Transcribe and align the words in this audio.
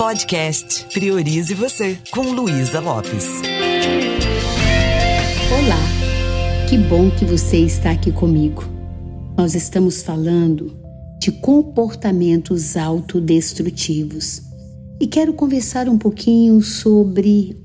Podcast 0.00 0.86
Priorize 0.94 1.52
Você, 1.52 1.98
com 2.10 2.22
Luísa 2.22 2.80
Lopes. 2.80 3.26
Olá, 5.52 6.66
que 6.66 6.78
bom 6.78 7.10
que 7.10 7.26
você 7.26 7.58
está 7.58 7.90
aqui 7.90 8.10
comigo. 8.10 8.64
Nós 9.36 9.54
estamos 9.54 10.02
falando 10.02 10.74
de 11.20 11.30
comportamentos 11.30 12.78
autodestrutivos 12.78 14.40
e 14.98 15.06
quero 15.06 15.34
conversar 15.34 15.86
um 15.86 15.98
pouquinho 15.98 16.62
sobre 16.62 17.62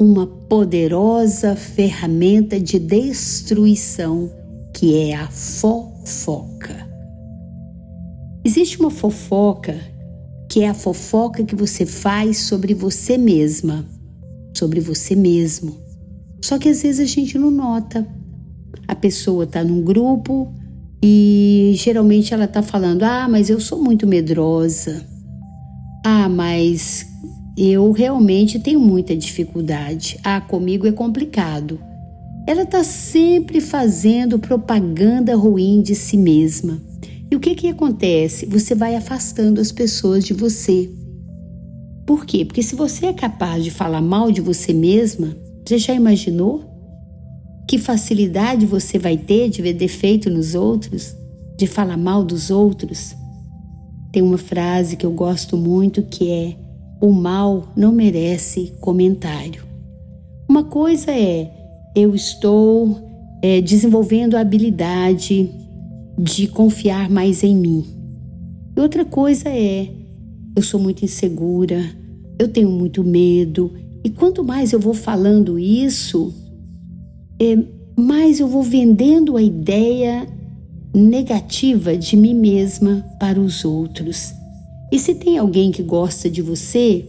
uma 0.00 0.26
poderosa 0.26 1.54
ferramenta 1.54 2.58
de 2.58 2.78
destruição 2.78 4.32
que 4.74 4.96
é 5.10 5.16
a 5.16 5.28
fofoca. 5.28 6.88
Existe 8.42 8.80
uma 8.80 8.90
fofoca 8.90 9.97
que 10.58 10.64
é 10.64 10.68
a 10.70 10.74
fofoca 10.74 11.44
que 11.44 11.54
você 11.54 11.86
faz 11.86 12.38
sobre 12.38 12.74
você 12.74 13.16
mesma, 13.16 13.86
sobre 14.52 14.80
você 14.80 15.14
mesmo. 15.14 15.76
Só 16.42 16.58
que 16.58 16.68
às 16.68 16.82
vezes 16.82 16.98
a 16.98 17.04
gente 17.04 17.38
não 17.38 17.48
nota. 17.48 18.04
A 18.88 18.92
pessoa 18.96 19.44
está 19.44 19.62
num 19.62 19.80
grupo 19.80 20.52
e 21.00 21.74
geralmente 21.76 22.34
ela 22.34 22.46
está 22.46 22.60
falando: 22.60 23.04
Ah, 23.04 23.28
mas 23.30 23.48
eu 23.48 23.60
sou 23.60 23.80
muito 23.80 24.04
medrosa. 24.04 25.06
Ah, 26.04 26.28
mas 26.28 27.06
eu 27.56 27.92
realmente 27.92 28.58
tenho 28.58 28.80
muita 28.80 29.14
dificuldade. 29.14 30.18
Ah, 30.24 30.40
comigo 30.40 30.88
é 30.88 30.92
complicado. 30.92 31.78
Ela 32.48 32.62
está 32.62 32.82
sempre 32.82 33.60
fazendo 33.60 34.40
propaganda 34.40 35.36
ruim 35.36 35.80
de 35.80 35.94
si 35.94 36.16
mesma. 36.16 36.87
E 37.30 37.36
o 37.36 37.40
que, 37.40 37.54
que 37.54 37.68
acontece? 37.68 38.46
Você 38.46 38.74
vai 38.74 38.94
afastando 38.94 39.60
as 39.60 39.70
pessoas 39.70 40.24
de 40.24 40.32
você. 40.32 40.90
Por 42.06 42.24
quê? 42.24 42.44
Porque 42.44 42.62
se 42.62 42.74
você 42.74 43.06
é 43.06 43.12
capaz 43.12 43.62
de 43.62 43.70
falar 43.70 44.00
mal 44.00 44.32
de 44.32 44.40
você 44.40 44.72
mesma, 44.72 45.36
você 45.64 45.76
já 45.76 45.92
imaginou? 45.92 46.64
Que 47.68 47.76
facilidade 47.76 48.64
você 48.64 48.98
vai 48.98 49.18
ter 49.18 49.50
de 49.50 49.60
ver 49.60 49.74
defeito 49.74 50.30
nos 50.30 50.54
outros, 50.54 51.14
de 51.58 51.66
falar 51.66 51.98
mal 51.98 52.24
dos 52.24 52.50
outros? 52.50 53.14
Tem 54.10 54.22
uma 54.22 54.38
frase 54.38 54.96
que 54.96 55.04
eu 55.04 55.12
gosto 55.12 55.54
muito 55.54 56.02
que 56.02 56.30
é: 56.30 56.56
o 56.98 57.12
mal 57.12 57.68
não 57.76 57.92
merece 57.92 58.72
comentário. 58.80 59.62
Uma 60.48 60.64
coisa 60.64 61.10
é 61.10 61.50
eu 61.94 62.14
estou 62.14 62.98
é, 63.42 63.60
desenvolvendo 63.60 64.34
a 64.34 64.40
habilidade 64.40 65.50
de 66.18 66.48
confiar 66.48 67.08
mais 67.08 67.42
em 67.44 67.56
mim. 67.56 67.84
E 68.76 68.80
outra 68.80 69.04
coisa 69.04 69.48
é, 69.48 69.88
eu 70.56 70.62
sou 70.62 70.80
muito 70.80 71.04
insegura, 71.04 71.82
eu 72.38 72.48
tenho 72.48 72.70
muito 72.70 73.04
medo, 73.04 73.72
e 74.04 74.10
quanto 74.10 74.44
mais 74.44 74.72
eu 74.72 74.80
vou 74.80 74.94
falando 74.94 75.58
isso, 75.58 76.32
é, 77.40 77.56
mais 77.96 78.40
eu 78.40 78.48
vou 78.48 78.62
vendendo 78.62 79.36
a 79.36 79.42
ideia 79.42 80.26
negativa 80.94 81.96
de 81.96 82.16
mim 82.16 82.34
mesma 82.34 83.04
para 83.18 83.40
os 83.40 83.64
outros. 83.64 84.32
E 84.90 84.98
se 84.98 85.14
tem 85.14 85.36
alguém 85.36 85.70
que 85.70 85.82
gosta 85.82 86.30
de 86.30 86.40
você, 86.40 87.06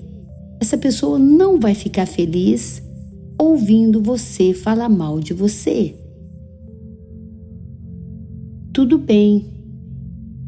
essa 0.59 0.77
pessoa 0.77 1.17
não 1.17 1.59
vai 1.59 1.73
ficar 1.73 2.05
feliz 2.05 2.81
ouvindo 3.37 4.01
você 4.01 4.53
falar 4.53 4.89
mal 4.89 5.19
de 5.19 5.33
você. 5.33 5.95
Tudo 8.79 8.97
bem, 8.97 9.45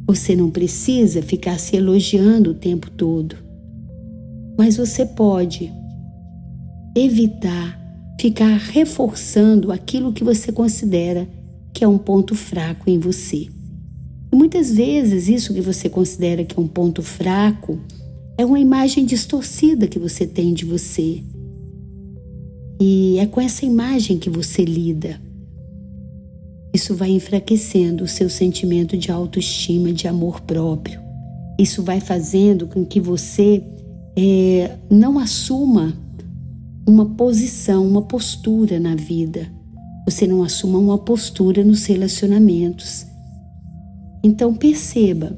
você 0.08 0.38
não 0.38 0.50
precisa 0.50 1.22
ficar 1.22 1.60
se 1.60 1.76
elogiando 1.76 2.52
o 2.52 2.54
tempo 2.54 2.90
todo, 2.90 3.36
mas 4.58 4.78
você 4.78 5.06
pode 5.06 5.70
evitar 6.96 7.78
ficar 8.22 8.56
reforçando 8.56 9.70
aquilo 9.70 10.14
que 10.14 10.24
você 10.24 10.50
considera 10.50 11.28
que 11.74 11.84
é 11.84 11.88
um 11.90 11.98
ponto 11.98 12.34
fraco 12.34 12.90
em 12.90 12.98
você. 12.98 13.50
E 14.32 14.34
muitas 14.34 14.72
vezes 14.74 15.28
isso 15.28 15.54
que 15.54 15.60
você 15.60 15.90
considera 15.90 16.46
que 16.46 16.58
é 16.58 16.64
um 16.64 16.70
ponto 16.70 17.04
fraco 17.04 17.82
é 18.38 18.46
uma 18.46 18.62
imagem 18.62 19.04
distorcida 19.04 19.90
que 19.90 20.00
você 20.00 20.26
tem 20.26 20.54
de 20.54 20.64
você. 20.64 21.22
E 22.80 23.18
é 23.20 23.26
com 23.26 23.42
essa 23.42 23.66
imagem 23.66 24.18
que 24.18 24.30
você 24.30 24.64
lida. 24.64 25.20
Isso 26.74 26.96
vai 26.96 27.12
enfraquecendo 27.12 28.04
o 28.04 28.08
seu 28.08 28.30
sentimento 28.30 28.98
de 28.98 29.12
autoestima, 29.12 29.92
de 29.92 30.08
amor 30.08 30.42
próprio. 30.42 31.02
Isso 31.60 31.84
vai 31.84 32.00
fazendo 32.00 32.66
com 32.66 32.86
que 32.86 33.00
você 33.00 33.64
é, 34.18 34.78
não 34.90 35.20
assuma 35.20 35.94
uma 36.88 37.06
posição, 37.06 37.86
uma 37.86 38.02
postura 38.02 38.80
na 38.80 38.96
vida. 38.96 39.52
Você 40.06 40.26
não 40.26 40.44
assuma 40.44 40.80
uma 40.80 40.98
postura 40.98 41.64
nos 41.64 41.86
relacionamentos. 41.86 43.06
Então 44.24 44.54
perceba, 44.54 45.38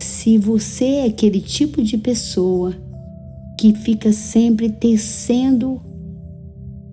se 0.00 0.38
você 0.38 0.84
é 0.84 1.06
aquele 1.06 1.40
tipo 1.40 1.82
de 1.82 1.96
pessoa 1.96 2.74
que 3.58 3.72
fica 3.74 4.12
sempre 4.12 4.70
tecendo 4.70 5.80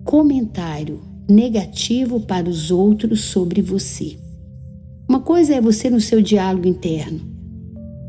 comentário 0.04 1.09
negativo 1.30 2.20
para 2.20 2.48
os 2.48 2.70
outros 2.70 3.22
sobre 3.22 3.62
você. 3.62 4.16
Uma 5.08 5.20
coisa 5.20 5.54
é 5.54 5.60
você 5.60 5.88
no 5.88 6.00
seu 6.00 6.20
diálogo 6.20 6.68
interno, 6.68 7.20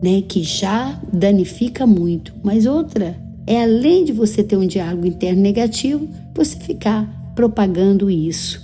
né, 0.04 0.22
que 0.22 0.44
já 0.44 1.02
danifica 1.14 1.86
muito, 1.88 2.34
mas 2.44 2.66
outra 2.66 3.16
é 3.48 3.64
além 3.64 4.06
de 4.06 4.12
você 4.12 4.44
ter 4.44 4.58
um 4.58 4.68
diálogo 4.68 5.08
interno 5.08 5.42
negativo, 5.42 6.08
você 6.36 6.56
ficar 6.58 7.34
propagando 7.36 8.10
isso. 8.10 8.62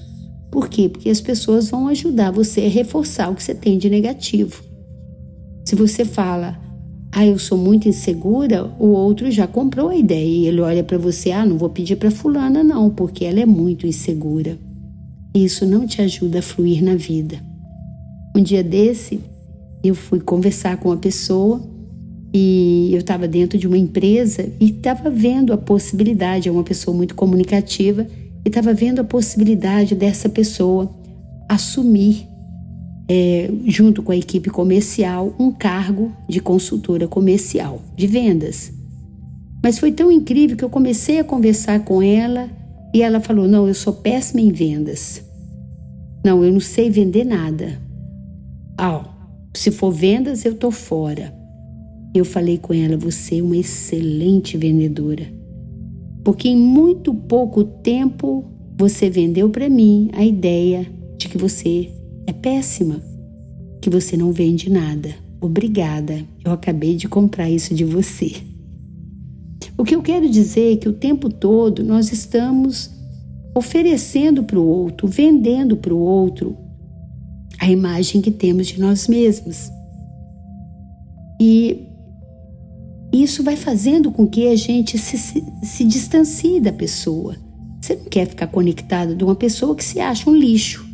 Por 0.51 0.69
quê? 0.69 0.87
Porque 0.87 1.09
as 1.09 1.21
pessoas 1.21 1.69
vão 1.69 1.87
ajudar 1.87 2.31
você 2.31 2.61
a 2.61 2.69
reforçar 2.69 3.29
o 3.29 3.35
que 3.35 3.43
você 3.43 3.53
tem 3.53 3.77
de 3.77 3.89
negativo. 3.89 4.63
Se 5.65 5.75
você 5.75 6.05
fala, 6.05 6.57
ah, 7.19 7.25
eu 7.25 7.39
sou 7.39 7.57
muito 7.57 7.89
insegura, 7.89 8.71
o 8.77 8.89
outro 8.89 9.31
já 9.31 9.47
comprou 9.47 9.89
a 9.89 9.95
ideia 9.95 10.23
e 10.23 10.45
ele 10.45 10.61
olha 10.61 10.83
para 10.83 10.99
você, 10.99 11.31
ah, 11.31 11.43
não 11.43 11.57
vou 11.57 11.67
pedir 11.67 11.95
para 11.95 12.11
fulana 12.11 12.63
não, 12.63 12.91
porque 12.91 13.25
ela 13.25 13.39
é 13.39 13.45
muito 13.45 13.87
insegura. 13.87 14.55
Isso 15.33 15.65
não 15.65 15.87
te 15.87 15.99
ajuda 15.99 16.37
a 16.37 16.41
fluir 16.43 16.83
na 16.83 16.93
vida. 16.93 17.43
Um 18.35 18.43
dia 18.43 18.63
desse, 18.63 19.19
eu 19.83 19.95
fui 19.95 20.19
conversar 20.19 20.77
com 20.77 20.89
uma 20.89 20.97
pessoa 20.97 21.59
e 22.31 22.89
eu 22.93 22.99
estava 22.99 23.27
dentro 23.27 23.57
de 23.57 23.65
uma 23.65 23.79
empresa 23.79 24.47
e 24.59 24.69
estava 24.69 25.09
vendo 25.09 25.51
a 25.51 25.57
possibilidade, 25.57 26.47
é 26.47 26.51
uma 26.51 26.63
pessoa 26.63 26.95
muito 26.95 27.15
comunicativa, 27.15 28.05
e 28.45 28.47
estava 28.47 28.75
vendo 28.75 28.99
a 28.99 29.03
possibilidade 29.03 29.95
dessa 29.95 30.29
pessoa 30.29 30.95
assumir 31.49 32.27
é, 33.09 33.49
junto 33.65 34.03
com 34.03 34.11
a 34.11 34.17
equipe 34.17 34.49
comercial, 34.49 35.33
um 35.39 35.51
cargo 35.51 36.11
de 36.27 36.39
consultora 36.39 37.07
comercial 37.07 37.81
de 37.95 38.05
vendas. 38.05 38.71
Mas 39.63 39.79
foi 39.79 39.91
tão 39.91 40.11
incrível 40.11 40.57
que 40.57 40.63
eu 40.63 40.69
comecei 40.69 41.19
a 41.19 41.23
conversar 41.23 41.83
com 41.83 42.01
ela 42.01 42.49
e 42.93 43.01
ela 43.01 43.19
falou: 43.19 43.47
Não, 43.47 43.67
eu 43.67 43.73
sou 43.73 43.93
péssima 43.93 44.41
em 44.41 44.51
vendas. 44.51 45.23
Não, 46.23 46.43
eu 46.43 46.51
não 46.51 46.59
sei 46.59 46.89
vender 46.89 47.23
nada. 47.23 47.81
Ah, 48.77 49.05
se 49.53 49.71
for 49.71 49.91
vendas, 49.91 50.45
eu 50.45 50.55
tô 50.55 50.69
fora. 50.69 51.33
Eu 52.13 52.25
falei 52.25 52.57
com 52.57 52.73
ela: 52.73 52.97
Você 52.97 53.39
é 53.39 53.43
uma 53.43 53.57
excelente 53.57 54.57
vendedora. 54.57 55.25
Porque 56.23 56.49
em 56.49 56.57
muito 56.57 57.13
pouco 57.13 57.63
tempo 57.63 58.45
você 58.77 59.09
vendeu 59.09 59.49
para 59.49 59.69
mim 59.69 60.09
a 60.13 60.25
ideia 60.25 60.85
de 61.17 61.29
que 61.29 61.37
você 61.37 61.89
é 62.27 62.33
péssima, 62.33 63.01
que 63.81 63.89
você 63.89 64.17
não 64.17 64.33
vende 64.33 64.69
nada. 64.69 65.15
Obrigada, 65.39 66.25
eu 66.43 66.51
acabei 66.51 66.95
de 66.95 67.07
comprar 67.07 67.49
isso 67.49 67.73
de 67.73 67.85
você. 67.85 68.33
O 69.77 69.83
que 69.83 69.95
eu 69.95 70.01
quero 70.01 70.29
dizer 70.29 70.73
é 70.73 70.75
que 70.75 70.89
o 70.89 70.93
tempo 70.93 71.29
todo 71.29 71.83
nós 71.83 72.11
estamos 72.11 72.91
oferecendo 73.55 74.43
para 74.43 74.59
o 74.59 74.65
outro, 74.65 75.07
vendendo 75.07 75.77
para 75.77 75.93
o 75.93 75.99
outro 75.99 76.57
a 77.59 77.69
imagem 77.69 78.21
que 78.21 78.29
temos 78.29 78.67
de 78.67 78.79
nós 78.79 79.07
mesmos. 79.07 79.71
E 81.39 81.85
isso 83.13 83.43
vai 83.43 83.55
fazendo 83.55 84.11
com 84.11 84.27
que 84.27 84.47
a 84.47 84.55
gente 84.55 84.97
se, 84.97 85.17
se, 85.17 85.43
se 85.63 85.83
distancie 85.85 86.59
da 86.59 86.73
pessoa. 86.73 87.35
Você 87.79 87.95
não 87.95 88.05
quer 88.05 88.27
ficar 88.27 88.47
conectado 88.47 89.15
de 89.15 89.23
uma 89.23 89.35
pessoa 89.35 89.75
que 89.75 89.83
se 89.83 89.99
acha 89.99 90.29
um 90.29 90.35
lixo 90.35 90.86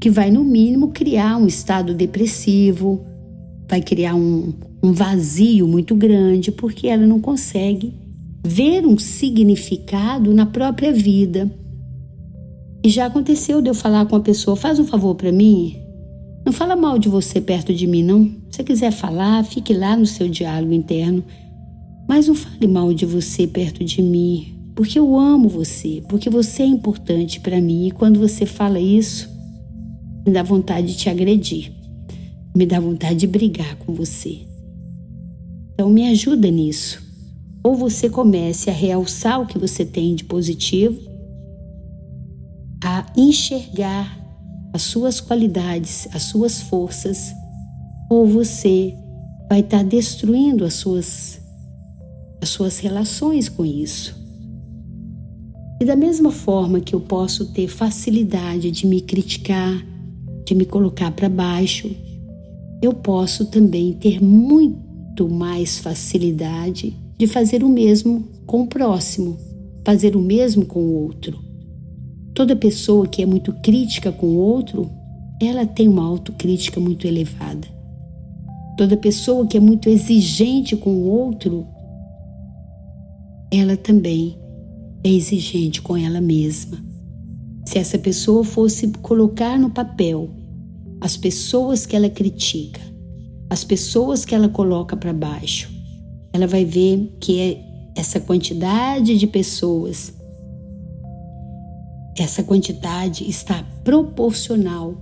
que 0.00 0.10
vai, 0.10 0.30
no 0.30 0.44
mínimo, 0.44 0.88
criar 0.88 1.36
um 1.36 1.46
estado 1.46 1.94
depressivo, 1.94 3.04
vai 3.68 3.80
criar 3.80 4.14
um, 4.14 4.52
um 4.82 4.92
vazio 4.92 5.66
muito 5.66 5.94
grande, 5.94 6.52
porque 6.52 6.86
ela 6.88 7.06
não 7.06 7.20
consegue 7.20 7.94
ver 8.44 8.86
um 8.86 8.98
significado 8.98 10.32
na 10.32 10.46
própria 10.46 10.92
vida. 10.92 11.50
E 12.84 12.88
já 12.88 13.06
aconteceu 13.06 13.60
de 13.60 13.68
eu 13.68 13.74
falar 13.74 14.06
com 14.06 14.16
a 14.16 14.20
pessoa: 14.20 14.56
faz 14.56 14.78
um 14.78 14.84
favor 14.84 15.14
para 15.14 15.32
mim, 15.32 15.76
não 16.46 16.52
fala 16.52 16.76
mal 16.76 16.96
de 16.96 17.08
você 17.08 17.40
perto 17.40 17.74
de 17.74 17.88
mim, 17.88 18.04
não. 18.04 18.30
Se 18.52 18.62
quiser 18.62 18.92
falar, 18.92 19.44
fique 19.44 19.74
lá 19.74 19.96
no 19.96 20.06
seu 20.06 20.28
diálogo 20.28 20.72
interno. 20.72 21.24
Mas 22.08 22.28
não 22.28 22.36
fale 22.36 22.68
mal 22.68 22.94
de 22.94 23.04
você 23.04 23.48
perto 23.48 23.82
de 23.82 24.00
mim, 24.00 24.54
porque 24.76 24.96
eu 24.96 25.18
amo 25.18 25.48
você, 25.48 26.04
porque 26.08 26.30
você 26.30 26.62
é 26.62 26.66
importante 26.66 27.40
para 27.40 27.60
mim. 27.60 27.88
E 27.88 27.90
quando 27.90 28.20
você 28.20 28.46
fala 28.46 28.78
isso, 28.78 29.28
me 30.26 30.32
dá 30.32 30.42
vontade 30.42 30.88
de 30.88 30.96
te 30.96 31.08
agredir, 31.08 31.72
me 32.54 32.66
dá 32.66 32.80
vontade 32.80 33.20
de 33.20 33.26
brigar 33.28 33.76
com 33.76 33.94
você. 33.94 34.40
Então 35.72 35.88
me 35.88 36.08
ajuda 36.08 36.50
nisso. 36.50 37.04
Ou 37.62 37.74
você 37.74 38.08
comece 38.08 38.68
a 38.70 38.72
realçar 38.72 39.40
o 39.40 39.46
que 39.46 39.58
você 39.58 39.84
tem 39.84 40.14
de 40.14 40.24
positivo, 40.24 41.00
a 42.82 43.06
enxergar 43.16 44.18
as 44.72 44.82
suas 44.82 45.20
qualidades, 45.20 46.08
as 46.12 46.22
suas 46.24 46.60
forças, 46.60 47.32
ou 48.10 48.26
você 48.26 48.94
vai 49.48 49.60
estar 49.60 49.84
destruindo 49.84 50.64
as 50.64 50.74
suas 50.74 51.40
as 52.40 52.50
suas 52.50 52.78
relações 52.78 53.48
com 53.48 53.64
isso. 53.64 54.14
E 55.80 55.84
da 55.84 55.96
mesma 55.96 56.30
forma 56.30 56.80
que 56.80 56.94
eu 56.94 57.00
posso 57.00 57.46
ter 57.52 57.68
facilidade 57.68 58.70
de 58.70 58.86
me 58.86 59.00
criticar, 59.00 59.84
de 60.46 60.54
me 60.54 60.64
colocar 60.64 61.10
para 61.10 61.28
baixo, 61.28 61.90
eu 62.80 62.94
posso 62.94 63.46
também 63.46 63.92
ter 63.94 64.22
muito 64.22 65.28
mais 65.28 65.78
facilidade 65.78 66.96
de 67.18 67.26
fazer 67.26 67.64
o 67.64 67.68
mesmo 67.68 68.24
com 68.46 68.62
o 68.62 68.66
próximo, 68.66 69.36
fazer 69.84 70.14
o 70.14 70.20
mesmo 70.20 70.64
com 70.64 70.78
o 70.78 71.02
outro. 71.02 71.38
Toda 72.32 72.54
pessoa 72.54 73.08
que 73.08 73.22
é 73.22 73.26
muito 73.26 73.52
crítica 73.54 74.12
com 74.12 74.26
o 74.26 74.36
outro, 74.36 74.88
ela 75.42 75.66
tem 75.66 75.88
uma 75.88 76.04
autocrítica 76.04 76.78
muito 76.78 77.06
elevada. 77.06 77.66
Toda 78.76 78.96
pessoa 78.96 79.46
que 79.46 79.56
é 79.56 79.60
muito 79.60 79.88
exigente 79.88 80.76
com 80.76 80.90
o 80.90 81.08
outro, 81.08 81.66
ela 83.50 83.76
também 83.76 84.38
é 85.02 85.08
exigente 85.08 85.82
com 85.82 85.96
ela 85.96 86.20
mesma. 86.20 86.85
Se 87.66 87.78
essa 87.78 87.98
pessoa 87.98 88.42
fosse 88.42 88.88
colocar 89.02 89.58
no 89.58 89.70
papel 89.70 90.30
as 91.00 91.16
pessoas 91.16 91.84
que 91.84 91.94
ela 91.94 92.08
critica, 92.08 92.80
as 93.50 93.62
pessoas 93.62 94.24
que 94.24 94.34
ela 94.34 94.48
coloca 94.48 94.96
para 94.96 95.12
baixo, 95.12 95.70
ela 96.32 96.46
vai 96.46 96.64
ver 96.64 97.14
que 97.20 97.40
é 97.40 97.60
essa 97.94 98.18
quantidade 98.20 99.18
de 99.18 99.26
pessoas 99.26 100.16
essa 102.22 102.42
quantidade 102.42 103.28
está 103.28 103.62
proporcional 103.84 104.96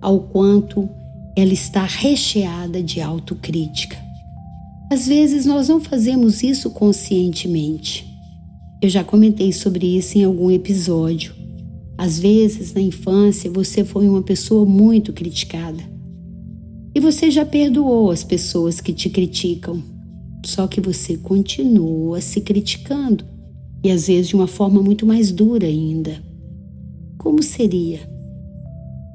ao 0.00 0.20
quanto 0.20 0.88
ela 1.36 1.52
está 1.52 1.84
recheada 1.84 2.82
de 2.82 3.00
autocrítica. 3.00 3.96
Às 4.90 5.06
vezes 5.06 5.46
nós 5.46 5.68
não 5.68 5.80
fazemos 5.80 6.42
isso 6.42 6.70
conscientemente. 6.70 8.06
Eu 8.82 8.88
já 8.88 9.04
comentei 9.04 9.52
sobre 9.52 9.86
isso 9.96 10.18
em 10.18 10.24
algum 10.24 10.50
episódio. 10.50 11.34
Às 12.00 12.18
vezes, 12.18 12.72
na 12.72 12.80
infância, 12.80 13.50
você 13.50 13.84
foi 13.84 14.08
uma 14.08 14.22
pessoa 14.22 14.64
muito 14.64 15.12
criticada. 15.12 15.82
E 16.94 16.98
você 16.98 17.30
já 17.30 17.44
perdoou 17.44 18.10
as 18.10 18.24
pessoas 18.24 18.80
que 18.80 18.94
te 18.94 19.10
criticam. 19.10 19.82
Só 20.46 20.66
que 20.66 20.80
você 20.80 21.18
continua 21.18 22.22
se 22.22 22.40
criticando. 22.40 23.22
E 23.84 23.90
às 23.90 24.06
vezes 24.06 24.28
de 24.28 24.34
uma 24.34 24.46
forma 24.46 24.82
muito 24.82 25.04
mais 25.04 25.30
dura 25.30 25.66
ainda. 25.66 26.24
Como 27.18 27.42
seria 27.42 28.00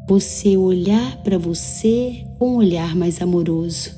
você 0.08 0.56
olhar 0.56 1.24
para 1.24 1.40
você 1.40 2.24
com 2.38 2.52
um 2.52 2.58
olhar 2.58 2.96
mais 2.96 3.20
amoroso? 3.20 3.90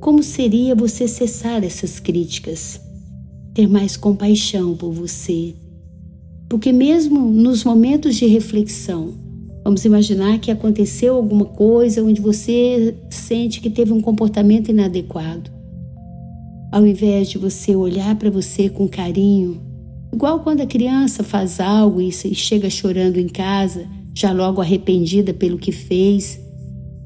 Como 0.00 0.22
seria 0.22 0.76
você 0.76 1.08
cessar 1.08 1.64
essas 1.64 1.98
críticas? 1.98 2.80
Ter 3.52 3.66
mais 3.66 3.96
compaixão 3.96 4.76
por 4.76 4.92
você? 4.92 5.56
Porque, 6.50 6.70
mesmo 6.72 7.18
nos 7.18 7.64
momentos 7.64 8.16
de 8.16 8.26
reflexão, 8.26 9.14
vamos 9.64 9.86
imaginar 9.86 10.38
que 10.38 10.50
aconteceu 10.50 11.14
alguma 11.14 11.46
coisa 11.46 12.04
onde 12.04 12.20
você 12.20 12.94
sente 13.08 13.62
que 13.62 13.70
teve 13.70 13.92
um 13.92 14.02
comportamento 14.02 14.68
inadequado. 14.68 15.50
Ao 16.70 16.86
invés 16.86 17.30
de 17.30 17.38
você 17.38 17.74
olhar 17.74 18.14
para 18.16 18.30
você 18.30 18.68
com 18.68 18.86
carinho, 18.86 19.70
Igual 20.12 20.40
quando 20.40 20.60
a 20.60 20.66
criança 20.66 21.22
faz 21.22 21.60
algo 21.60 22.00
e 22.00 22.10
chega 22.10 22.68
chorando 22.68 23.18
em 23.18 23.28
casa, 23.28 23.86
já 24.14 24.32
logo 24.32 24.60
arrependida 24.60 25.32
pelo 25.32 25.56
que 25.56 25.70
fez, 25.70 26.40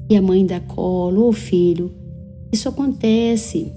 e 0.09 0.15
a 0.15 0.21
mãe 0.21 0.45
dá 0.45 0.59
colo, 0.59 1.23
ô 1.23 1.29
oh, 1.29 1.31
filho, 1.31 1.93
isso 2.51 2.67
acontece, 2.67 3.71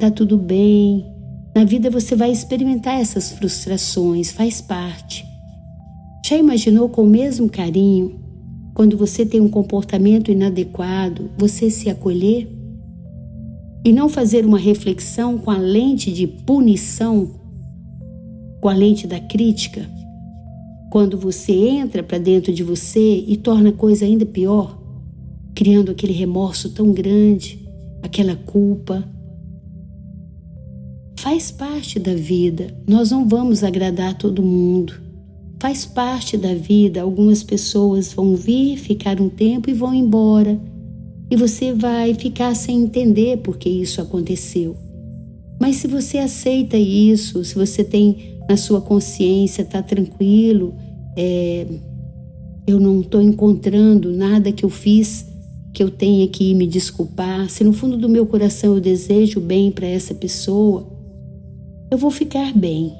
tá 0.00 0.10
tudo 0.10 0.36
bem. 0.36 1.11
Na 1.54 1.64
vida 1.64 1.90
você 1.90 2.16
vai 2.16 2.30
experimentar 2.30 3.00
essas 3.00 3.32
frustrações, 3.32 4.30
faz 4.30 4.60
parte. 4.60 5.24
Já 6.26 6.36
imaginou 6.36 6.88
com 6.88 7.02
o 7.02 7.08
mesmo 7.08 7.48
carinho, 7.48 8.20
quando 8.74 8.96
você 8.96 9.26
tem 9.26 9.40
um 9.40 9.50
comportamento 9.50 10.30
inadequado, 10.30 11.30
você 11.36 11.70
se 11.70 11.90
acolher? 11.90 12.48
E 13.84 13.92
não 13.92 14.08
fazer 14.08 14.46
uma 14.46 14.58
reflexão 14.58 15.36
com 15.36 15.50
a 15.50 15.58
lente 15.58 16.10
de 16.12 16.26
punição 16.26 17.42
com 18.62 18.68
a 18.68 18.74
lente 18.74 19.08
da 19.08 19.18
crítica, 19.18 19.90
quando 20.88 21.18
você 21.18 21.52
entra 21.52 22.00
para 22.00 22.16
dentro 22.16 22.52
de 22.52 22.62
você 22.62 23.24
e 23.26 23.36
torna 23.36 23.70
a 23.70 23.72
coisa 23.72 24.04
ainda 24.04 24.24
pior, 24.24 24.80
criando 25.52 25.90
aquele 25.90 26.12
remorso 26.12 26.70
tão 26.70 26.92
grande, 26.92 27.58
aquela 28.04 28.36
culpa. 28.36 29.04
Faz 31.22 31.52
parte 31.52 32.00
da 32.00 32.16
vida, 32.16 32.76
nós 32.84 33.12
não 33.12 33.28
vamos 33.28 33.62
agradar 33.62 34.18
todo 34.18 34.42
mundo. 34.42 34.94
Faz 35.60 35.86
parte 35.86 36.36
da 36.36 36.52
vida, 36.52 37.00
algumas 37.00 37.44
pessoas 37.44 38.12
vão 38.12 38.34
vir, 38.34 38.76
ficar 38.76 39.20
um 39.20 39.28
tempo 39.28 39.70
e 39.70 39.72
vão 39.72 39.94
embora. 39.94 40.60
E 41.30 41.36
você 41.36 41.72
vai 41.72 42.12
ficar 42.12 42.56
sem 42.56 42.82
entender 42.82 43.36
por 43.36 43.56
que 43.56 43.68
isso 43.68 44.00
aconteceu. 44.00 44.76
Mas 45.60 45.76
se 45.76 45.86
você 45.86 46.18
aceita 46.18 46.76
isso, 46.76 47.44
se 47.44 47.54
você 47.54 47.84
tem 47.84 48.40
na 48.48 48.56
sua 48.56 48.80
consciência, 48.80 49.62
está 49.62 49.80
tranquilo, 49.80 50.74
é, 51.16 51.68
eu 52.66 52.80
não 52.80 53.00
estou 53.00 53.22
encontrando 53.22 54.10
nada 54.10 54.50
que 54.50 54.64
eu 54.64 54.70
fiz 54.70 55.30
que 55.72 55.84
eu 55.84 55.88
tenha 55.88 56.26
que 56.26 56.52
me 56.52 56.66
desculpar. 56.66 57.48
Se 57.48 57.62
no 57.62 57.72
fundo 57.72 57.96
do 57.96 58.08
meu 58.08 58.26
coração 58.26 58.74
eu 58.74 58.80
desejo 58.80 59.40
bem 59.40 59.70
para 59.70 59.86
essa 59.86 60.14
pessoa, 60.14 60.91
eu 61.92 61.98
vou 61.98 62.10
ficar 62.10 62.52
bem. 62.52 62.92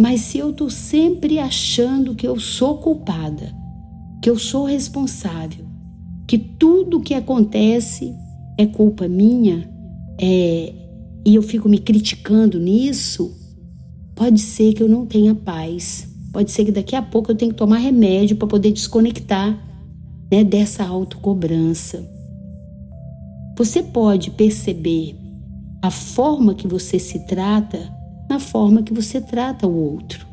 Mas 0.00 0.20
se 0.20 0.38
eu 0.38 0.50
estou 0.50 0.70
sempre 0.70 1.38
achando 1.38 2.14
que 2.14 2.26
eu 2.26 2.38
sou 2.38 2.78
culpada, 2.78 3.52
que 4.22 4.30
eu 4.30 4.38
sou 4.38 4.64
responsável, 4.64 5.66
que 6.26 6.38
tudo 6.38 7.00
que 7.00 7.14
acontece 7.14 8.14
é 8.56 8.66
culpa 8.66 9.08
minha, 9.08 9.68
é, 10.20 10.74
e 11.26 11.34
eu 11.34 11.42
fico 11.42 11.68
me 11.68 11.78
criticando 11.78 12.58
nisso, 12.58 13.38
Pode 14.18 14.40
ser 14.40 14.74
que 14.74 14.82
eu 14.82 14.88
não 14.88 15.06
tenha 15.06 15.32
paz. 15.32 16.08
Pode 16.32 16.50
ser 16.50 16.64
que 16.64 16.72
daqui 16.72 16.96
a 16.96 17.00
pouco 17.00 17.30
eu 17.30 17.36
tenha 17.36 17.52
que 17.52 17.56
tomar 17.56 17.76
remédio 17.76 18.36
para 18.36 18.48
poder 18.48 18.72
desconectar 18.72 19.56
né, 20.28 20.42
dessa 20.42 20.84
autocobrança. 20.84 22.04
Você 23.56 23.80
pode 23.80 24.32
perceber 24.32 25.14
a 25.82 25.90
forma 25.90 26.54
que 26.54 26.66
você 26.66 26.98
se 26.98 27.20
trata 27.26 27.78
na 28.28 28.38
forma 28.38 28.82
que 28.82 28.92
você 28.92 29.20
trata 29.20 29.66
o 29.66 29.74
outro. 29.74 30.26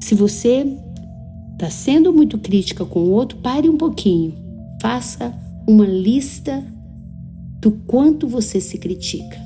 Se 0.00 0.14
você 0.14 0.66
está 1.52 1.70
sendo 1.70 2.12
muito 2.12 2.38
crítica 2.38 2.84
com 2.84 3.00
o 3.00 3.10
outro, 3.10 3.38
pare 3.38 3.68
um 3.68 3.76
pouquinho. 3.76 4.34
Faça 4.80 5.34
uma 5.68 5.86
lista 5.86 6.64
do 7.60 7.70
quanto 7.86 8.26
você 8.26 8.60
se 8.60 8.78
critica. 8.78 9.42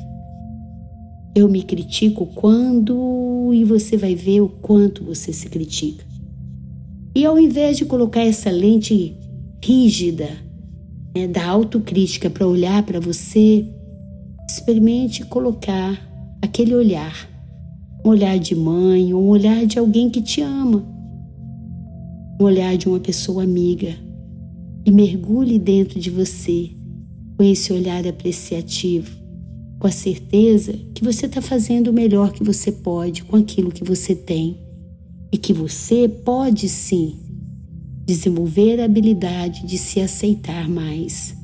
Eu 1.35 1.49
me 1.49 1.63
critico 1.63 2.27
quando 2.27 3.51
e 3.53 3.65
você 3.65 3.97
vai 3.97 4.15
ver 4.15 4.41
o 4.41 4.49
quanto 4.49 5.05
você 5.05 5.33
se 5.33 5.49
critica. 5.49 6.05
E 7.15 7.25
ao 7.25 7.39
invés 7.39 7.77
de 7.77 7.85
colocar 7.85 8.23
essa 8.23 8.51
lente 8.51 9.17
rígida 9.63 10.29
né, 11.17 11.27
da 11.27 11.47
autocrítica 11.47 12.31
para 12.31 12.47
olhar 12.47 12.83
para 12.85 13.01
você, 13.01 13.67
experimente 14.59 15.25
colocar 15.25 15.99
aquele 16.43 16.75
olhar, 16.75 17.29
um 18.05 18.11
olhar 18.11 18.39
de 18.39 18.55
mãe, 18.55 19.15
um 19.15 19.29
olhar 19.29 19.65
de 19.67 19.79
alguém 19.79 20.11
que 20.11 20.21
te 20.21 20.41
ama, 20.41 20.85
um 22.41 22.45
olhar 22.45 22.77
de 22.77 22.89
uma 22.89 23.01
pessoa 23.01 23.45
amiga. 23.45 23.95
E 24.85 24.91
mergulhe 24.91 25.59
dentro 25.59 26.01
de 26.01 26.11
você 26.11 26.71
com 27.37 27.45
esse 27.45 27.73
olhar 27.73 28.07
apreciativo 28.07 29.19
com 29.79 29.87
a 29.87 29.93
certeza 29.93 30.73
que 30.93 31.05
você 31.05 31.27
está 31.27 31.41
fazendo 31.41 31.89
o 31.89 31.93
melhor 31.93 32.33
que 32.33 32.43
você 32.43 32.73
pode 32.73 33.23
com 33.23 33.37
aquilo 33.37 33.71
que 33.71 33.85
você 33.85 34.15
tem. 34.15 34.59
E 35.31 35.39
que 35.39 35.53
você 35.53 36.09
pode 36.09 36.69
sim 36.69 37.17
desenvolver 38.05 38.81
a 38.81 38.87
habilidade 38.87 39.67
de 39.67 39.77
se 39.77 40.01
aceitar 40.01 40.69
mais 40.69 41.38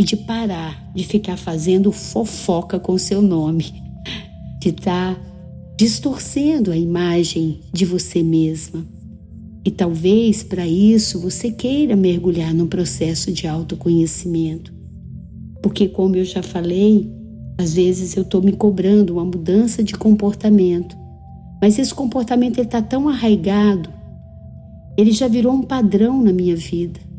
e 0.00 0.02
de 0.02 0.16
parar 0.16 0.90
de 0.94 1.04
ficar 1.04 1.36
fazendo 1.36 1.92
fofoca 1.92 2.80
com 2.80 2.96
seu 2.96 3.20
nome, 3.20 3.66
de 4.58 4.70
estar 4.70 5.14
tá 5.14 5.20
distorcendo 5.76 6.72
a 6.72 6.76
imagem 6.76 7.60
de 7.70 7.84
você 7.84 8.22
mesma. 8.22 8.82
E 9.62 9.70
talvez 9.70 10.42
para 10.42 10.66
isso 10.66 11.20
você 11.20 11.50
queira 11.50 11.94
mergulhar 11.96 12.54
num 12.54 12.66
processo 12.66 13.30
de 13.30 13.46
autoconhecimento. 13.46 14.72
Porque, 15.62 15.86
como 15.86 16.16
eu 16.16 16.24
já 16.24 16.42
falei, 16.42 17.12
às 17.58 17.74
vezes 17.74 18.16
eu 18.16 18.22
estou 18.22 18.40
me 18.40 18.52
cobrando 18.52 19.12
uma 19.12 19.24
mudança 19.26 19.84
de 19.84 19.92
comportamento, 19.92 20.96
mas 21.60 21.78
esse 21.78 21.92
comportamento 21.92 22.58
está 22.58 22.80
tão 22.80 23.06
arraigado, 23.06 23.90
ele 24.96 25.12
já 25.12 25.28
virou 25.28 25.52
um 25.52 25.62
padrão 25.62 26.22
na 26.22 26.32
minha 26.32 26.56
vida. 26.56 27.09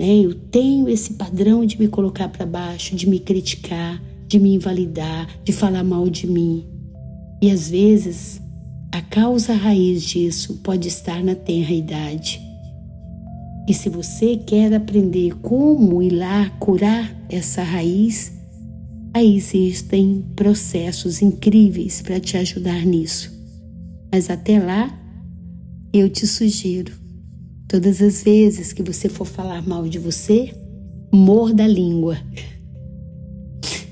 Né? 0.00 0.20
Eu 0.20 0.34
tenho 0.34 0.88
esse 0.88 1.12
padrão 1.12 1.66
de 1.66 1.78
me 1.78 1.86
colocar 1.86 2.26
para 2.30 2.46
baixo, 2.46 2.96
de 2.96 3.06
me 3.06 3.20
criticar, 3.20 4.02
de 4.26 4.38
me 4.38 4.54
invalidar, 4.54 5.28
de 5.44 5.52
falar 5.52 5.84
mal 5.84 6.08
de 6.08 6.26
mim. 6.26 6.66
E 7.42 7.50
às 7.50 7.68
vezes 7.68 8.40
a 8.90 9.02
causa 9.02 9.52
raiz 9.52 10.02
disso 10.02 10.62
pode 10.64 10.88
estar 10.88 11.22
na 11.22 11.34
tenra 11.34 11.72
idade. 11.72 12.40
E 13.68 13.74
se 13.74 13.90
você 13.90 14.38
quer 14.38 14.72
aprender 14.72 15.34
como 15.42 16.02
ir 16.02 16.14
lá 16.14 16.48
curar 16.58 17.14
essa 17.28 17.62
raiz, 17.62 18.32
aí 19.12 19.36
existem 19.36 20.24
processos 20.34 21.20
incríveis 21.20 22.00
para 22.00 22.18
te 22.18 22.38
ajudar 22.38 22.86
nisso. 22.86 23.30
Mas 24.10 24.30
até 24.30 24.58
lá, 24.58 24.98
eu 25.92 26.08
te 26.08 26.26
sugiro, 26.26 26.99
todas 27.70 28.02
as 28.02 28.24
vezes 28.24 28.72
que 28.72 28.82
você 28.82 29.08
for 29.08 29.24
falar 29.24 29.62
mal 29.62 29.88
de 29.88 29.96
você, 29.96 30.52
morda 31.12 31.62
a 31.62 31.68
língua 31.68 32.18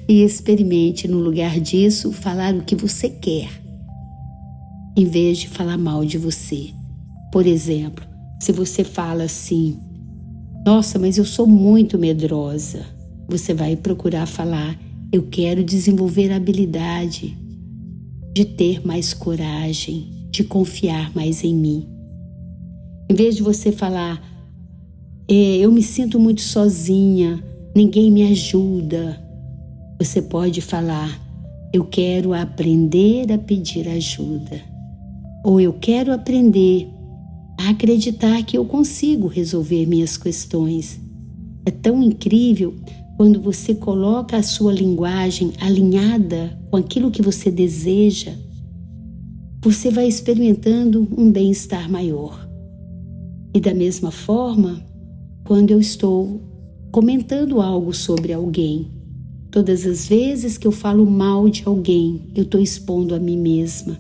e 0.09 0.25
experimente, 0.25 1.07
no 1.07 1.21
lugar 1.21 1.61
disso, 1.61 2.11
falar 2.11 2.53
o 2.55 2.65
que 2.65 2.75
você 2.75 3.09
quer 3.09 3.49
em 4.97 5.05
vez 5.05 5.39
de 5.39 5.49
falar 5.49 5.79
mal 5.79 6.05
de 6.05 6.19
você. 6.19 6.71
Por 7.33 7.47
exemplo, 7.47 8.05
se 8.41 8.51
você 8.51 8.83
fala 8.83 9.23
assim: 9.23 9.79
Nossa, 10.67 10.99
mas 10.99 11.17
eu 11.17 11.25
sou 11.25 11.47
muito 11.47 11.97
medrosa, 11.97 12.85
você 13.29 13.55
vai 13.55 13.77
procurar 13.77 14.27
falar: 14.27 14.77
Eu 15.13 15.29
quero 15.29 15.63
desenvolver 15.63 16.33
a 16.33 16.37
habilidade 16.37 17.39
de 18.35 18.45
ter 18.45 18.85
mais 18.85 19.15
coragem, 19.15 20.27
de 20.33 20.43
confiar 20.43 21.15
mais 21.15 21.45
em 21.45 21.55
mim. 21.55 21.98
Em 23.09 23.15
vez 23.15 23.37
de 23.37 23.43
você 23.43 23.73
falar: 23.73 24.23
é, 25.29 25.57
Eu 25.59 25.71
me 25.73 25.83
sinto 25.83 26.19
muito 26.19 26.41
sozinha, 26.41 27.43
ninguém 27.75 28.11
me 28.11 28.31
ajuda, 28.31 29.21
você 29.99 30.23
pode 30.23 30.61
falar: 30.61 31.21
Eu 31.73 31.85
quero 31.85 32.35
aprender 32.35 33.33
a 33.33 33.39
pedir 33.39 33.89
ajuda 33.89 34.79
ou 35.45 35.61
eu 35.61 35.73
quero 35.73 36.13
aprender 36.13 36.89
a 37.59 37.71
acreditar 37.71 38.43
que 38.43 38.57
eu 38.57 38.65
consigo 38.65 39.27
resolver 39.27 39.87
minhas 39.87 40.17
questões. 40.17 41.01
É 41.65 41.71
tão 41.71 42.03
incrível 42.03 42.75
quando 43.17 43.41
você 43.41 43.75
coloca 43.75 44.37
a 44.37 44.43
sua 44.43 44.73
linguagem 44.73 45.53
alinhada 45.61 46.59
com 46.71 46.77
aquilo 46.77 47.11
que 47.11 47.23
você 47.23 47.51
deseja, 47.51 48.33
você 49.61 49.91
vai 49.91 50.07
experimentando 50.07 51.07
um 51.17 51.31
bem-estar 51.31 51.91
maior. 51.91 52.48
E 53.59 53.61
da 53.61 53.75
mesma 53.75 54.13
forma, 54.13 54.81
quando 55.43 55.73
eu 55.73 55.81
estou 55.81 56.41
comentando 56.93 57.61
algo 57.61 57.93
sobre 57.93 58.33
alguém, 58.33 58.89
todas 59.51 59.85
as 59.85 60.07
vezes 60.07 60.57
que 60.57 60.65
eu 60.65 60.71
falo 60.71 61.05
mal 61.05 61.49
de 61.49 61.65
alguém, 61.67 62.31
eu 62.37 62.45
estou 62.45 62.61
expondo 62.61 63.17
a 63.17 63.19
mim 63.19 63.37
mesma. 63.37 63.99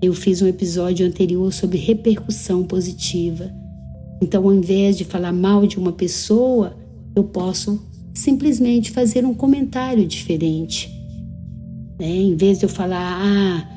Eu 0.00 0.14
fiz 0.14 0.40
um 0.40 0.46
episódio 0.46 1.04
anterior 1.04 1.52
sobre 1.52 1.78
repercussão 1.78 2.62
positiva. 2.62 3.50
Então, 4.22 4.44
ao 4.44 4.54
invés 4.54 4.96
de 4.96 5.04
falar 5.04 5.32
mal 5.32 5.66
de 5.66 5.76
uma 5.76 5.90
pessoa, 5.90 6.76
eu 7.16 7.24
posso 7.24 7.84
simplesmente 8.14 8.92
fazer 8.92 9.26
um 9.26 9.34
comentário 9.34 10.06
diferente. 10.06 10.88
Né? 11.98 12.18
Em 12.18 12.36
vez 12.36 12.60
de 12.60 12.66
eu 12.66 12.68
falar, 12.68 13.18
ah, 13.20 13.68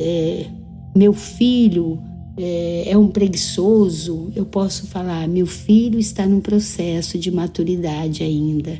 é, 0.00 0.46
meu 0.92 1.12
filho 1.12 2.02
é, 2.36 2.90
é 2.90 2.98
um 2.98 3.08
preguiçoso, 3.08 4.32
eu 4.34 4.44
posso 4.44 4.86
falar, 4.86 5.28
meu 5.28 5.46
filho 5.46 5.98
está 5.98 6.26
num 6.26 6.40
processo 6.40 7.18
de 7.18 7.30
maturidade 7.30 8.22
ainda. 8.22 8.78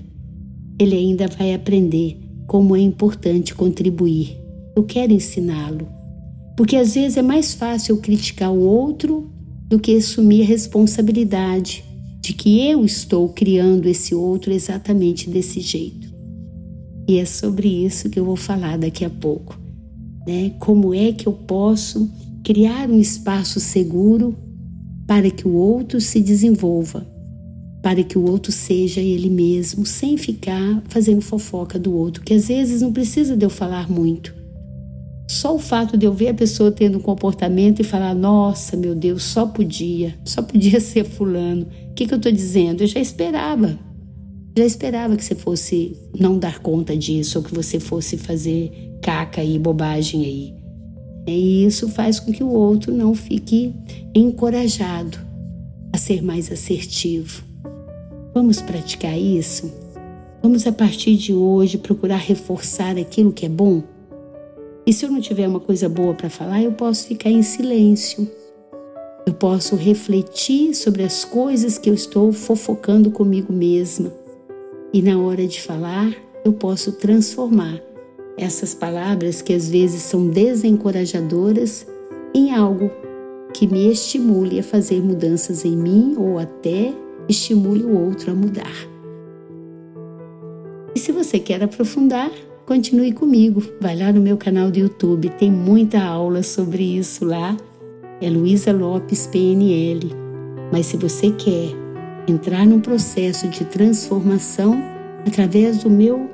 Ele 0.78 0.96
ainda 0.96 1.28
vai 1.28 1.54
aprender 1.54 2.18
como 2.46 2.74
é 2.74 2.80
importante 2.80 3.54
contribuir. 3.54 4.36
Eu 4.76 4.84
quero 4.84 5.12
ensiná-lo. 5.12 5.88
Porque 6.56 6.76
às 6.76 6.94
vezes 6.94 7.16
é 7.16 7.22
mais 7.22 7.54
fácil 7.54 7.94
eu 7.94 8.00
criticar 8.00 8.52
o 8.52 8.60
outro 8.60 9.30
do 9.68 9.78
que 9.78 9.96
assumir 9.96 10.42
a 10.42 10.46
responsabilidade 10.46 11.84
de 12.20 12.32
que 12.32 12.66
eu 12.68 12.84
estou 12.84 13.28
criando 13.28 13.86
esse 13.86 14.14
outro 14.14 14.52
exatamente 14.52 15.28
desse 15.28 15.60
jeito. 15.60 16.12
E 17.08 17.18
é 17.18 17.24
sobre 17.24 17.68
isso 17.68 18.08
que 18.08 18.18
eu 18.18 18.24
vou 18.24 18.36
falar 18.36 18.78
daqui 18.78 19.04
a 19.04 19.10
pouco. 19.10 19.60
Né? 20.26 20.52
Como 20.58 20.94
é 20.94 21.12
que 21.12 21.26
eu 21.26 21.32
posso 21.32 22.10
criar 22.44 22.90
um 22.90 23.00
espaço 23.00 23.58
seguro 23.58 24.36
para 25.06 25.30
que 25.30 25.48
o 25.48 25.54
outro 25.54 25.98
se 25.98 26.20
desenvolva, 26.20 27.06
para 27.82 28.04
que 28.04 28.18
o 28.18 28.30
outro 28.30 28.52
seja 28.52 29.00
ele 29.00 29.30
mesmo, 29.30 29.86
sem 29.86 30.18
ficar 30.18 30.82
fazendo 30.88 31.22
fofoca 31.22 31.78
do 31.78 31.94
outro, 31.94 32.22
que 32.22 32.34
às 32.34 32.48
vezes 32.48 32.82
não 32.82 32.92
precisa 32.92 33.34
de 33.34 33.46
eu 33.46 33.50
falar 33.50 33.90
muito. 33.90 34.34
Só 35.26 35.54
o 35.54 35.58
fato 35.58 35.96
de 35.96 36.04
eu 36.04 36.12
ver 36.12 36.28
a 36.28 36.34
pessoa 36.34 36.70
tendo 36.70 36.98
um 36.98 37.00
comportamento 37.00 37.80
e 37.80 37.84
falar, 37.84 38.14
nossa, 38.14 38.76
meu 38.76 38.94
Deus, 38.94 39.22
só 39.22 39.46
podia, 39.46 40.14
só 40.22 40.42
podia 40.42 40.78
ser 40.80 41.04
fulano. 41.04 41.66
O 41.90 41.94
que, 41.94 42.06
que 42.06 42.12
eu 42.12 42.18
estou 42.18 42.30
dizendo? 42.30 42.82
Eu 42.82 42.86
já 42.86 43.00
esperava. 43.00 43.78
Já 44.56 44.64
esperava 44.66 45.16
que 45.16 45.24
você 45.24 45.34
fosse 45.34 45.96
não 46.18 46.38
dar 46.38 46.58
conta 46.60 46.94
disso, 46.94 47.38
ou 47.38 47.44
que 47.44 47.54
você 47.54 47.80
fosse 47.80 48.18
fazer 48.18 48.70
caca 49.02 49.42
e 49.42 49.58
bobagem 49.58 50.24
aí. 50.24 50.63
E 51.26 51.64
isso 51.64 51.88
faz 51.88 52.20
com 52.20 52.32
que 52.32 52.44
o 52.44 52.50
outro 52.50 52.92
não 52.92 53.14
fique 53.14 53.74
encorajado 54.14 55.18
a 55.92 55.96
ser 55.96 56.22
mais 56.22 56.50
assertivo. 56.50 57.42
Vamos 58.34 58.60
praticar 58.60 59.18
isso? 59.18 59.72
Vamos, 60.42 60.66
a 60.66 60.72
partir 60.72 61.16
de 61.16 61.32
hoje, 61.32 61.78
procurar 61.78 62.16
reforçar 62.16 62.98
aquilo 62.98 63.32
que 63.32 63.46
é 63.46 63.48
bom? 63.48 63.82
E 64.86 64.92
se 64.92 65.06
eu 65.06 65.10
não 65.10 65.20
tiver 65.20 65.48
uma 65.48 65.60
coisa 65.60 65.88
boa 65.88 66.12
para 66.12 66.28
falar, 66.28 66.62
eu 66.62 66.72
posso 66.72 67.06
ficar 67.06 67.30
em 67.30 67.42
silêncio. 67.42 68.30
Eu 69.26 69.32
posso 69.32 69.74
refletir 69.74 70.74
sobre 70.74 71.02
as 71.02 71.24
coisas 71.24 71.78
que 71.78 71.88
eu 71.88 71.94
estou 71.94 72.30
fofocando 72.32 73.10
comigo 73.10 73.52
mesma. 73.52 74.12
E 74.92 75.00
na 75.00 75.18
hora 75.18 75.46
de 75.46 75.62
falar, 75.62 76.14
eu 76.44 76.52
posso 76.52 76.92
transformar 76.92 77.80
essas 78.36 78.74
palavras 78.74 79.40
que 79.40 79.52
às 79.52 79.68
vezes 79.68 80.02
são 80.02 80.26
desencorajadoras 80.28 81.86
em 82.34 82.52
algo 82.52 82.90
que 83.52 83.66
me 83.66 83.90
estimule 83.90 84.58
a 84.58 84.62
fazer 84.62 85.00
mudanças 85.00 85.64
em 85.64 85.76
mim 85.76 86.14
ou 86.18 86.38
até 86.38 86.92
estimule 87.28 87.84
o 87.84 87.96
outro 87.96 88.32
a 88.32 88.34
mudar. 88.34 88.94
E 90.94 90.98
se 90.98 91.12
você 91.12 91.38
quer 91.38 91.62
aprofundar, 91.62 92.30
continue 92.66 93.12
comigo. 93.12 93.62
Vai 93.80 93.96
lá 93.96 94.12
no 94.12 94.20
meu 94.20 94.36
canal 94.36 94.70
do 94.70 94.78
YouTube, 94.78 95.28
tem 95.30 95.50
muita 95.50 96.02
aula 96.02 96.42
sobre 96.42 96.98
isso 96.98 97.24
lá. 97.24 97.56
É 98.20 98.28
Luísa 98.28 98.72
Lopes 98.72 99.26
PNL. 99.26 100.10
Mas 100.72 100.86
se 100.86 100.96
você 100.96 101.30
quer 101.30 101.70
entrar 102.26 102.66
num 102.66 102.80
processo 102.80 103.48
de 103.48 103.64
transformação 103.64 104.76
através 105.26 105.78
do 105.78 105.90
meu 105.90 106.28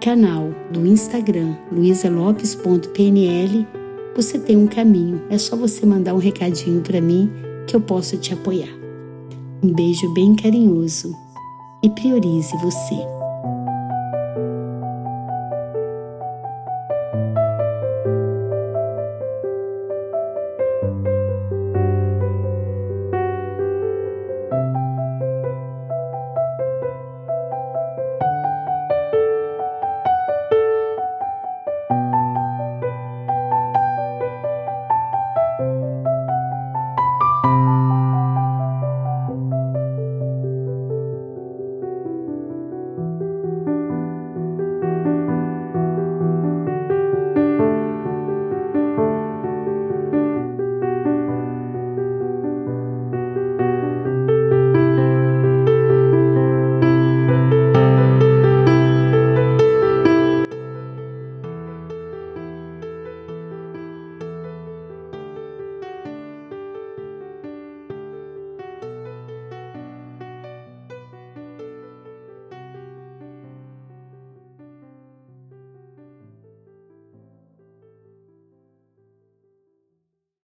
canal 0.00 0.50
do 0.70 0.86
Instagram, 0.86 1.56
luisalopes.pnl, 1.72 3.66
você 4.14 4.38
tem 4.38 4.56
um 4.56 4.66
caminho. 4.66 5.22
É 5.30 5.38
só 5.38 5.56
você 5.56 5.84
mandar 5.84 6.14
um 6.14 6.18
recadinho 6.18 6.80
para 6.80 7.00
mim 7.00 7.30
que 7.66 7.74
eu 7.74 7.80
posso 7.80 8.16
te 8.16 8.32
apoiar. 8.32 8.74
Um 9.62 9.72
beijo 9.72 10.12
bem 10.14 10.34
carinhoso 10.36 11.14
e 11.82 11.90
priorize 11.90 12.56
você. 12.58 13.15